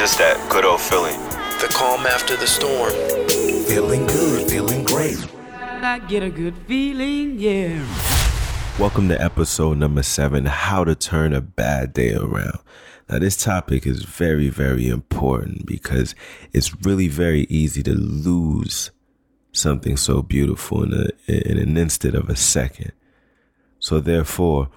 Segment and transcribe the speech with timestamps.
[0.00, 1.18] It's just that good old feeling.
[1.58, 2.92] The calm after the storm.
[3.66, 5.18] Feeling good, feeling great.
[5.52, 7.84] I get a good feeling, yeah.
[8.78, 12.60] Welcome to episode number seven How to Turn a Bad Day Around.
[13.08, 16.14] Now, this topic is very, very important because
[16.52, 18.92] it's really very easy to lose
[19.50, 22.92] something so beautiful in, a, in an instant of a second.
[23.80, 24.68] So, therefore,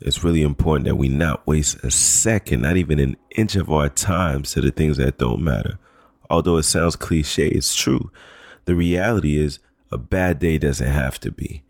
[0.00, 3.88] it's really important that we not waste a second, not even an inch of our
[3.88, 5.78] time to the things that don't matter.
[6.30, 8.10] Although it sounds cliche, it's true.
[8.64, 9.58] The reality is,
[9.92, 11.62] a bad day doesn't have to be.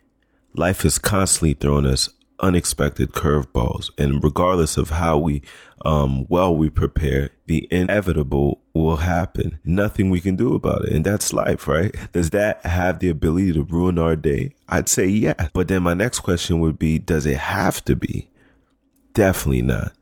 [0.54, 2.08] Life is constantly throwing us
[2.40, 5.42] unexpected curveballs, and regardless of how we
[5.84, 9.58] um, well we prepare, the inevitable will happen.
[9.64, 11.94] Nothing we can do about it, and that's life, right?
[12.12, 14.54] Does that have the ability to ruin our day?
[14.68, 15.48] I'd say yeah.
[15.52, 18.30] But then my next question would be, does it have to be?
[19.14, 19.92] Definitely not.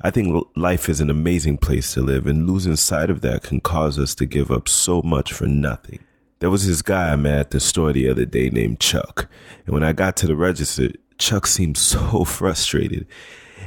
[0.00, 3.60] I think life is an amazing place to live, and losing sight of that can
[3.60, 6.00] cause us to give up so much for nothing.
[6.40, 9.28] There was this guy I met at the store the other day named Chuck.
[9.64, 10.88] And when I got to the register,
[11.22, 13.06] Chuck seemed so frustrated.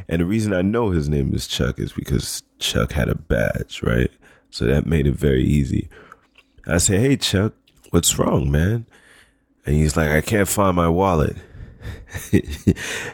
[0.10, 3.82] And the reason I know his name is Chuck is because Chuck had a badge,
[3.82, 4.12] right?
[4.50, 5.88] So that made it very easy.
[6.68, 7.54] I said, Hey, Chuck,
[7.92, 8.86] what's wrong, man?
[9.66, 11.38] And he's like, I can't find my wallet.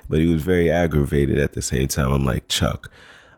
[0.09, 2.11] but he was very aggravated at the same time.
[2.11, 2.91] I'm like, Chuck,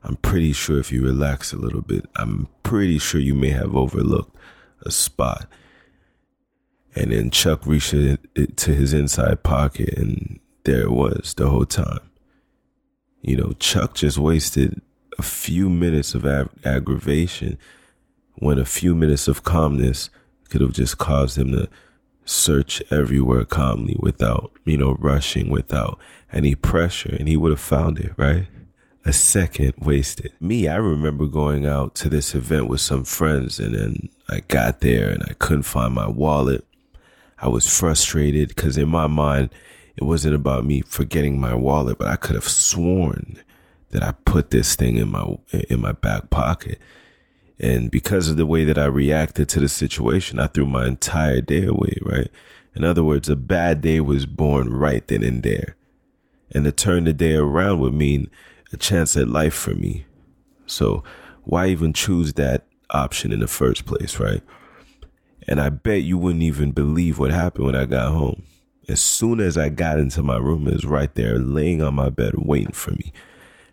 [0.04, 3.76] I'm pretty sure if you relax a little bit, I'm pretty sure you may have
[3.76, 4.36] overlooked
[4.86, 5.48] a spot.
[6.96, 11.50] And then Chuck reached it, it to his inside pocket, and there it was the
[11.50, 12.00] whole time.
[13.22, 14.82] You know, Chuck just wasted
[15.18, 17.58] a few minutes of ag- aggravation
[18.36, 20.10] when a few minutes of calmness
[20.50, 21.70] could have just caused him to
[22.26, 26.00] search everywhere calmly without, you know, rushing, without
[26.32, 28.48] any pressure, and he would have found it, right?
[29.06, 30.32] A second wasted.
[30.40, 34.80] Me, I remember going out to this event with some friends, and then I got
[34.80, 36.66] there and I couldn't find my wallet.
[37.40, 39.50] I was frustrated because in my mind,
[39.96, 43.38] it wasn't about me forgetting my wallet, but I could have sworn
[43.92, 45.38] that I put this thing in my
[45.70, 46.80] in my back pocket.
[47.60, 51.40] And because of the way that I reacted to the situation, I threw my entire
[51.40, 52.30] day away, right?
[52.76, 55.76] In other words, a bad day was born right then and there.
[56.52, 58.30] And to turn the day around would mean
[58.72, 60.06] a chance at life for me.
[60.66, 61.04] So
[61.44, 64.42] why even choose that option in the first place, right?
[65.48, 68.44] And I bet you wouldn't even believe what happened when I got home.
[68.88, 72.10] As soon as I got into my room, it was right there laying on my
[72.10, 73.14] bed waiting for me.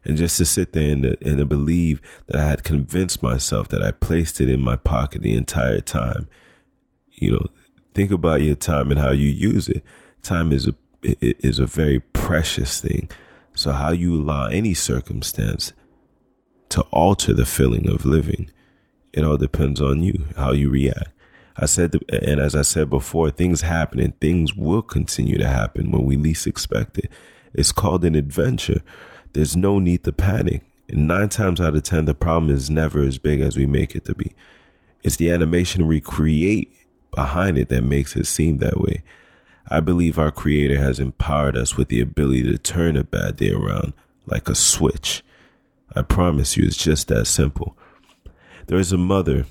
[0.05, 3.83] And just to sit there and, and to believe that I had convinced myself that
[3.83, 6.29] I placed it in my pocket the entire time.
[7.11, 7.47] You know,
[7.93, 9.85] think about your time and how you use it.
[10.23, 13.11] Time is a is a very precious thing.
[13.55, 15.73] So how you allow any circumstance
[16.71, 18.51] to alter the feeling of living,
[19.13, 21.09] it all depends on you, how you react.
[21.57, 25.91] I said, and as I said before, things happen and things will continue to happen
[25.91, 27.11] when we least expect it.
[27.53, 28.83] It's called an adventure.
[29.33, 30.63] There's no need to panic.
[30.89, 33.95] And nine times out of 10, the problem is never as big as we make
[33.95, 34.33] it to be.
[35.03, 36.73] It's the animation we create
[37.15, 39.03] behind it that makes it seem that way.
[39.69, 43.51] I believe our creator has empowered us with the ability to turn a bad day
[43.51, 43.93] around
[44.27, 45.23] like a switch.
[45.95, 47.77] I promise you, it's just that simple.
[48.67, 49.47] There is a mother,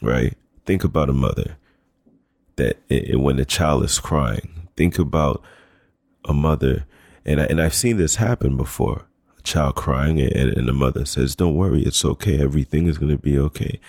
[0.00, 0.36] right?
[0.64, 1.56] Think about a mother
[2.56, 2.78] that
[3.14, 4.68] when the child is crying.
[4.76, 5.42] Think about
[6.24, 6.86] a mother,
[7.24, 9.06] and I, and I've seen this happen before.
[9.38, 12.40] A child crying, and, and the mother says, "Don't worry, it's okay.
[12.40, 13.80] Everything is going to be okay."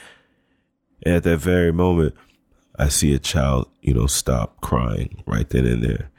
[1.06, 2.16] And at that very moment,
[2.78, 6.10] I see a child, you know, stop crying right then and there.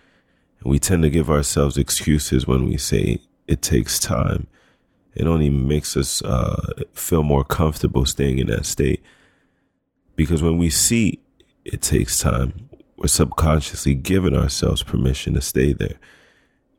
[0.61, 4.47] And we tend to give ourselves excuses when we say it takes time.
[5.15, 9.03] It only makes us uh, feel more comfortable staying in that state.
[10.17, 11.21] Because when we see
[11.65, 15.99] it takes time, we're subconsciously giving ourselves permission to stay there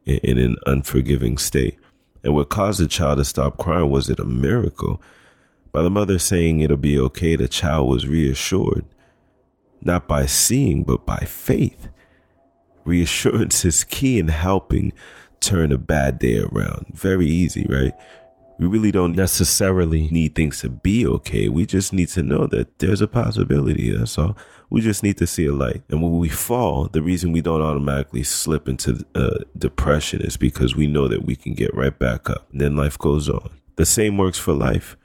[0.06, 1.78] in, in an unforgiving state.
[2.24, 5.02] And what caused the child to stop crying was it a miracle?
[5.72, 8.86] By the mother saying it'll be okay, the child was reassured,
[9.82, 11.90] not by seeing, but by faith.
[12.86, 14.94] Reassurance is key in helping
[15.42, 16.88] turn a bad day around.
[16.94, 17.94] Very easy, right?
[18.58, 21.50] We really don't necessarily need things to be okay.
[21.50, 23.96] We just need to know that there's a possibility.
[23.96, 24.38] That's all.
[24.70, 25.84] We just need to see a light.
[25.90, 30.76] And when we fall, the reason we don't automatically slip into uh, depression is because
[30.76, 32.48] we know that we can get right back up.
[32.52, 33.50] And then life goes on.
[33.76, 34.98] The same works for life.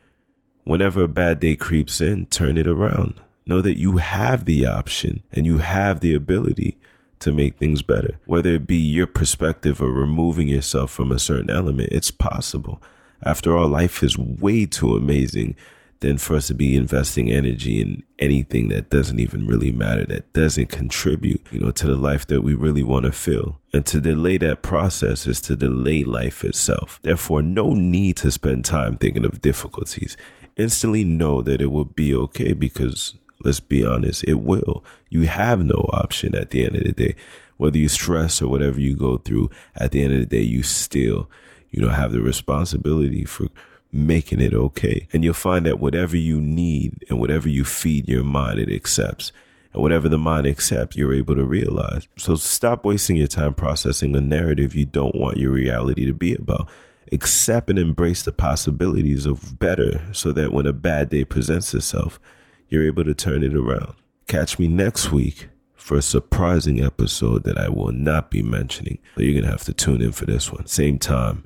[0.64, 3.20] Whenever a bad day creeps in, turn it around.
[3.46, 6.78] Know that you have the option and you have the ability
[7.18, 8.18] to make things better.
[8.26, 12.82] Whether it be your perspective or removing yourself from a certain element, it's possible.
[13.24, 15.56] After all, life is way too amazing
[16.00, 20.32] than for us to be investing energy in anything that doesn't even really matter, that
[20.32, 23.60] doesn't contribute, you know, to the life that we really want to feel.
[23.74, 26.98] And to delay that process is to delay life itself.
[27.02, 30.16] Therefore, no need to spend time thinking of difficulties.
[30.56, 33.14] Instantly know that it will be okay because
[33.44, 34.84] let's be honest, it will.
[35.08, 37.14] You have no option at the end of the day.
[37.56, 40.62] Whether you stress or whatever you go through, at the end of the day, you
[40.62, 41.28] still,
[41.70, 43.46] you know, have the responsibility for
[43.92, 45.08] making it okay.
[45.12, 49.32] And you'll find that whatever you need and whatever you feed your mind, it accepts.
[49.72, 52.08] And whatever the mind accepts, you're able to realize.
[52.16, 56.34] So stop wasting your time processing a narrative you don't want your reality to be
[56.34, 56.68] about.
[57.12, 62.20] Accept and embrace the possibilities of better so that when a bad day presents itself,
[62.68, 63.94] you're able to turn it around.
[64.28, 68.98] Catch me next week for a surprising episode that I will not be mentioning.
[69.16, 70.66] So you're going to have to tune in for this one.
[70.66, 71.44] Same time,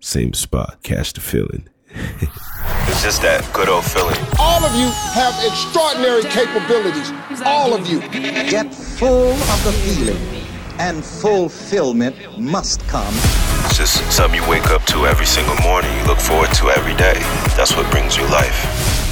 [0.00, 0.82] same spot.
[0.82, 1.68] Catch the feeling.
[1.90, 4.16] it's just that good old feeling.
[4.38, 7.12] All of you have extraordinary capabilities.
[7.44, 8.00] All of you.
[8.50, 10.18] Get full of the feeling,
[10.78, 13.14] and fulfillment must come.
[13.66, 16.94] It's just something you wake up to every single morning, you look forward to every
[16.94, 17.18] day.
[17.56, 19.09] That's what brings you life.